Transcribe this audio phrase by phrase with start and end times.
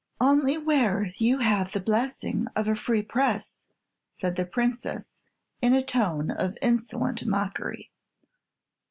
[0.19, 3.59] "Only where you have the blessing of a free press,"
[4.09, 5.11] said the Princess,
[5.61, 7.91] in a tone of insolent mockery.